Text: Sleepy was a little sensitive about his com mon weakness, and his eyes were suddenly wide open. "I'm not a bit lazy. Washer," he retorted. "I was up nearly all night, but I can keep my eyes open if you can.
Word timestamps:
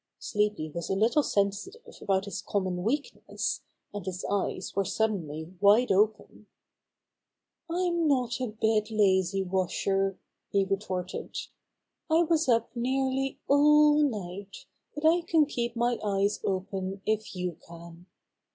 Sleepy 0.17 0.71
was 0.71 0.89
a 0.89 0.95
little 0.95 1.21
sensitive 1.21 1.83
about 2.01 2.25
his 2.25 2.41
com 2.41 2.63
mon 2.63 2.81
weakness, 2.81 3.61
and 3.93 4.03
his 4.03 4.25
eyes 4.31 4.75
were 4.75 4.83
suddenly 4.83 5.53
wide 5.59 5.91
open. 5.91 6.47
"I'm 7.69 8.07
not 8.07 8.41
a 8.41 8.47
bit 8.47 8.89
lazy. 8.89 9.43
Washer," 9.43 10.17
he 10.51 10.65
retorted. 10.65 11.37
"I 12.09 12.23
was 12.23 12.49
up 12.49 12.75
nearly 12.75 13.37
all 13.47 14.01
night, 14.01 14.65
but 14.95 15.05
I 15.05 15.21
can 15.21 15.45
keep 15.45 15.75
my 15.75 15.99
eyes 16.03 16.39
open 16.43 17.03
if 17.05 17.35
you 17.35 17.57
can. 17.67 18.07